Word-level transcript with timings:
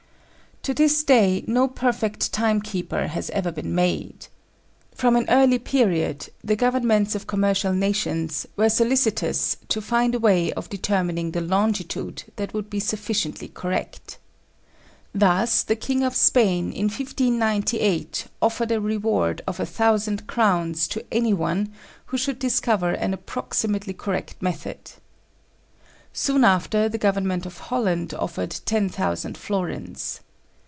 To 0.65 0.75
this 0.75 1.03
day, 1.03 1.43
no 1.47 1.67
perfect 1.67 2.31
time 2.31 2.61
keeper 2.61 3.07
has 3.07 3.31
ever 3.31 3.51
been 3.51 3.73
made. 3.73 4.27
From 4.93 5.15
an 5.15 5.25
early 5.27 5.57
period, 5.57 6.29
the 6.43 6.55
governments 6.55 7.15
of 7.15 7.25
commercial 7.25 7.73
nations 7.73 8.45
were 8.55 8.69
solicitous 8.69 9.57
to 9.69 9.81
find 9.81 10.13
a 10.13 10.19
way 10.19 10.53
of 10.53 10.69
determining 10.69 11.31
the 11.31 11.41
longitude 11.41 12.25
that 12.35 12.53
would 12.53 12.69
be 12.69 12.79
sufficiently 12.79 13.47
correct. 13.47 14.19
Thus, 15.15 15.63
the 15.63 15.75
King 15.75 16.03
of 16.03 16.15
Spain, 16.15 16.71
in 16.71 16.89
1598, 16.89 18.27
offered 18.39 18.71
a 18.71 18.79
reward 18.79 19.41
of 19.47 19.59
a 19.59 19.65
thousand 19.65 20.27
crowns 20.27 20.87
to 20.89 21.03
any 21.11 21.33
one 21.33 21.73
who 22.05 22.19
should 22.19 22.37
discover 22.37 22.91
an 22.91 23.15
approximately 23.15 23.93
correct 23.93 24.39
method. 24.43 24.91
Soon 26.13 26.43
after, 26.43 26.87
the 26.87 26.99
government 26.99 27.47
of 27.47 27.57
Holland 27.57 28.13
offered 28.13 28.51
ten 28.65 28.89
thousand 28.89 29.39
florins. 29.39 30.19